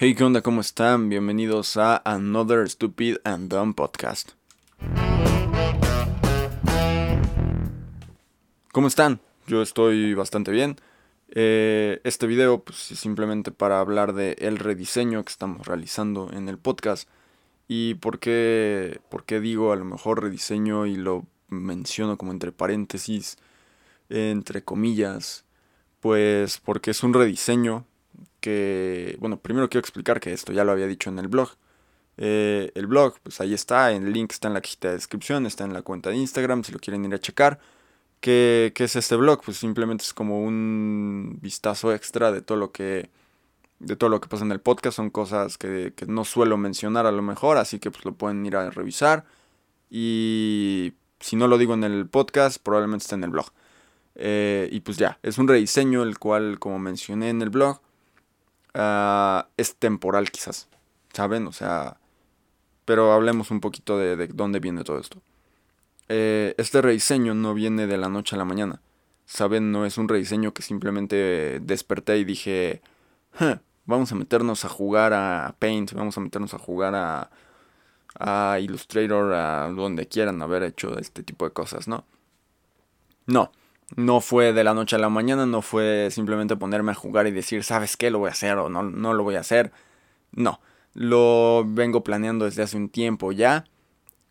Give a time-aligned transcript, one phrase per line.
[0.00, 0.42] Hey, ¿qué onda?
[0.42, 1.08] ¿Cómo están?
[1.08, 4.30] Bienvenidos a Another Stupid and Dumb Podcast.
[8.70, 9.18] ¿Cómo están?
[9.48, 10.76] Yo estoy bastante bien.
[11.30, 16.48] Eh, este video pues, es simplemente para hablar de el rediseño que estamos realizando en
[16.48, 17.08] el podcast
[17.66, 22.52] y por qué, por qué digo a lo mejor rediseño y lo menciono como entre
[22.52, 23.36] paréntesis,
[24.10, 25.44] entre comillas,
[25.98, 27.84] pues porque es un rediseño
[28.40, 31.50] que, bueno, primero quiero explicar que esto ya lo había dicho en el blog.
[32.16, 35.64] Eh, el blog, pues ahí está, el link está en la cajita de descripción, está
[35.64, 37.60] en la cuenta de Instagram, si lo quieren ir a checar.
[38.20, 39.42] ¿Qué, es este blog?
[39.44, 43.10] Pues simplemente es como un vistazo extra de todo lo que
[43.78, 44.96] de todo lo que pasa en el podcast.
[44.96, 48.56] Son cosas que, no suelo mencionar a lo mejor, así que pues lo pueden ir
[48.56, 49.24] a revisar.
[49.90, 53.46] Y si no lo digo en el podcast, probablemente está en el blog.
[54.16, 57.80] Eh, y pues ya, es un rediseño el cual, como mencioné en el blog,
[58.80, 60.68] Ah, es temporal quizás,
[61.12, 61.48] ¿saben?
[61.48, 61.96] O sea,
[62.84, 65.20] pero hablemos un poquito de, dónde viene todo esto.
[66.08, 68.80] Eh, este rediseño no viene de la noche a la mañana,
[69.26, 69.72] ¿saben?
[69.72, 72.80] No es un rediseño que simplemente desperté y dije,
[73.84, 77.30] vamos a meternos a jugar a Paint, vamos a meternos a jugar a,
[78.14, 82.04] a Illustrator, a donde quieran haber hecho este tipo de cosas, ¿no?
[83.26, 83.50] No,
[83.96, 87.30] no fue de la noche a la mañana, no fue simplemente ponerme a jugar y
[87.30, 88.10] decir, ¿sabes qué?
[88.10, 89.72] Lo voy a hacer o no, no lo voy a hacer.
[90.32, 90.60] No,
[90.94, 93.64] lo vengo planeando desde hace un tiempo ya.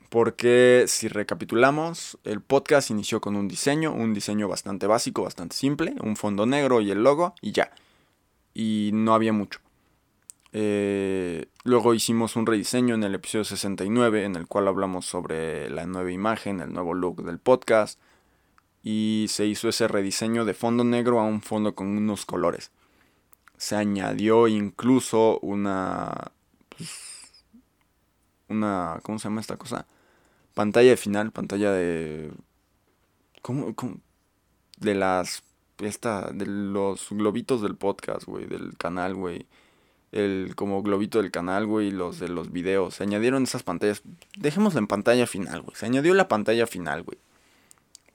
[0.10, 5.96] Porque si recapitulamos, el podcast inició con un diseño, un diseño bastante básico, bastante simple,
[6.02, 7.72] un fondo negro y el logo y ya.
[8.54, 9.60] Y no había mucho.
[10.54, 15.86] Eh, luego hicimos un rediseño en el episodio 69 en el cual hablamos sobre la
[15.86, 18.00] nueva imagen, el nuevo look del podcast
[18.90, 22.72] y se hizo ese rediseño de fondo negro a un fondo con unos colores.
[23.58, 26.32] Se añadió incluso una
[26.70, 27.44] pues,
[28.48, 29.88] una ¿cómo se llama esta cosa?
[30.54, 32.32] Pantalla de final, pantalla de
[33.42, 33.76] ¿cómo,
[34.78, 35.44] de las
[35.80, 39.48] esta de los globitos del podcast, güey, del canal, güey.
[40.14, 42.96] El como globito del canal, güey, los de los videos.
[42.96, 44.02] Se añadieron esas pantallas.
[44.38, 45.76] Dejémosla en pantalla final, güey.
[45.76, 47.18] Se añadió la pantalla final, güey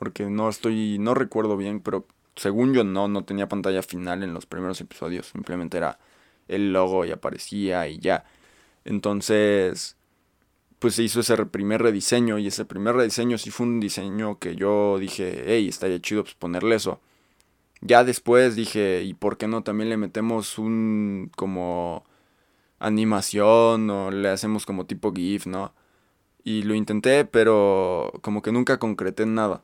[0.02, 4.34] porque no estoy, no recuerdo bien, pero según yo no, no tenía pantalla final en
[4.34, 6.00] los primeros episodios, simplemente era
[6.48, 8.24] el logo y aparecía y ya.
[8.84, 9.96] Entonces,
[10.80, 14.56] pues se hizo ese primer rediseño y ese primer rediseño sí fue un diseño que
[14.56, 17.00] yo dije, hey, estaría chido pues ponerle eso.
[17.80, 22.04] Ya después dije, ¿y por qué no también le metemos un como
[22.80, 25.72] animación o le hacemos como tipo GIF, ¿no?
[26.42, 29.62] Y lo intenté, pero como que nunca concreté nada.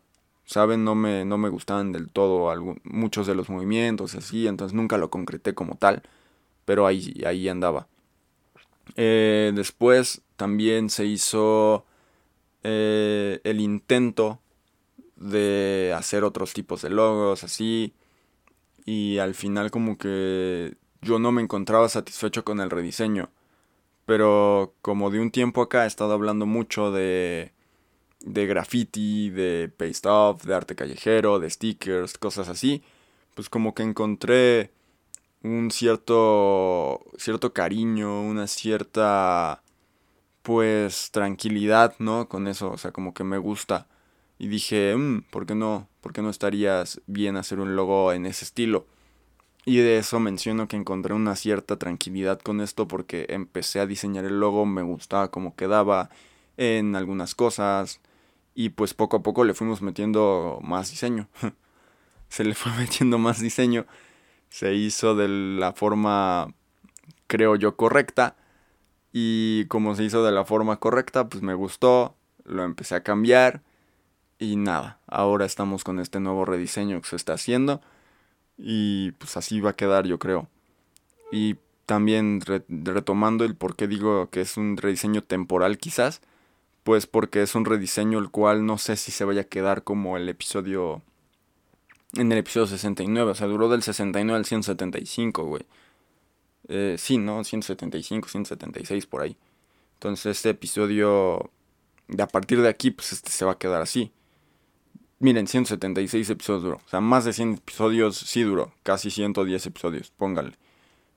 [0.49, 0.83] ¿Saben?
[0.83, 2.53] No me, no me gustaban del todo
[2.85, 6.03] muchos de los movimientos, así, entonces nunca lo concreté como tal,
[6.65, 7.87] pero ahí, ahí andaba.
[8.97, 11.85] Eh, después también se hizo
[12.63, 14.41] eh, el intento
[15.17, 17.93] de hacer otros tipos de logos, así,
[18.87, 23.29] y al final como que yo no me encontraba satisfecho con el rediseño,
[24.07, 27.53] pero como de un tiempo acá he estado hablando mucho de
[28.21, 32.83] de graffiti, de paste off, de arte callejero, de stickers, cosas así,
[33.35, 34.73] pues como que encontré
[35.43, 39.63] un cierto cierto cariño, una cierta
[40.43, 42.29] pues tranquilidad, ¿no?
[42.29, 43.87] Con eso, o sea, como que me gusta.
[44.39, 45.89] Y dije, mmm, ¿por qué no?
[46.01, 48.87] ¿Por qué no estarías bien hacer un logo en ese estilo?
[49.67, 54.25] Y de eso menciono que encontré una cierta tranquilidad con esto porque empecé a diseñar
[54.25, 56.09] el logo, me gustaba cómo quedaba
[56.57, 58.01] en algunas cosas,
[58.59, 61.29] y pues poco a poco le fuimos metiendo más diseño.
[62.29, 63.87] se le fue metiendo más diseño.
[64.49, 66.53] Se hizo de la forma,
[67.29, 68.35] creo yo, correcta.
[69.13, 72.17] Y como se hizo de la forma correcta, pues me gustó.
[72.43, 73.63] Lo empecé a cambiar.
[74.41, 77.81] Y nada, ahora estamos con este nuevo rediseño que se está haciendo.
[78.57, 80.49] Y pues así va a quedar, yo creo.
[81.31, 86.23] Y también retomando el por qué digo que es un rediseño temporal quizás
[86.89, 90.17] pues porque es un rediseño el cual no sé si se vaya a quedar como
[90.17, 91.03] el episodio
[92.15, 95.67] en el episodio 69, o sea, duró del 69 al 175, güey.
[96.67, 97.45] Eh, sí, ¿no?
[97.45, 99.37] 175, 176 por ahí.
[99.97, 101.51] Entonces este episodio,
[102.07, 104.11] de a partir de aquí, pues este se va a quedar así.
[105.19, 106.77] Miren, 176 episodios duró.
[106.87, 108.73] O sea, más de 100 episodios sí duró.
[108.83, 110.55] Casi 110 episodios, póngale.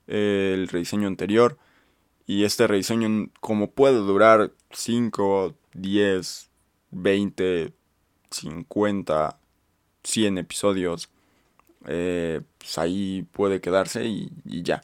[0.08, 1.58] el rediseño anterior.
[2.28, 6.50] Y este rediseño, como puede durar 5, 10,
[6.92, 7.74] 20,
[8.30, 9.38] 50,
[10.04, 11.10] 100 episodios,
[11.88, 14.84] eh, pues ahí puede quedarse y, ya.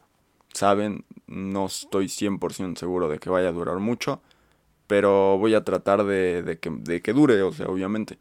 [0.54, 4.22] saben, no estoy 100% seguro de que vaya a durar mucho,
[4.88, 8.18] pero voy a tratar de, que, de que, dure, o sea, obviamente.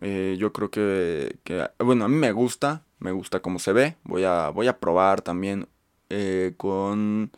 [0.00, 3.96] Eh, yo creo que, que, bueno, a mí me gusta, me gusta cómo se ve,
[4.04, 5.68] voy a, voy a probar también
[6.10, 7.32] eh, con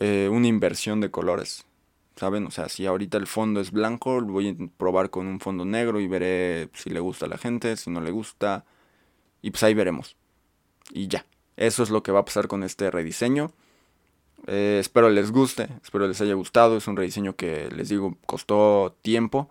[0.00, 1.64] eh, una inversión de colores.
[2.16, 2.46] ¿Saben?
[2.46, 6.00] O sea, si ahorita el fondo es blanco, voy a probar con un fondo negro
[6.00, 8.64] y veré si le gusta a la gente, si no le gusta.
[9.40, 10.16] Y pues ahí veremos.
[10.90, 11.24] Y ya.
[11.56, 13.52] Eso es lo que va a pasar con este rediseño.
[14.46, 16.76] Eh, espero les guste, espero les haya gustado.
[16.76, 19.50] Es un rediseño que les digo costó tiempo,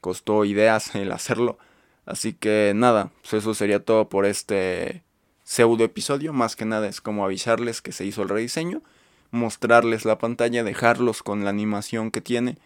[0.00, 1.58] costó ideas el hacerlo.
[2.04, 5.02] Así que nada, pues eso sería todo por este
[5.44, 6.32] pseudo episodio.
[6.32, 8.82] Más que nada es como avisarles que se hizo el rediseño,
[9.32, 12.58] mostrarles la pantalla, dejarlos con la animación que tiene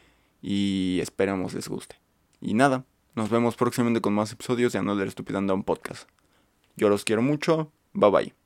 [0.43, 1.97] y esperamos les guste.
[2.43, 2.85] Y nada,
[3.15, 6.09] nos vemos próximamente con más episodios de Another Stupid un Podcast.
[6.77, 8.46] Yo los quiero mucho, bye bye.